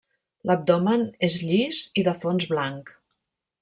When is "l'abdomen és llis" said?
0.49-1.85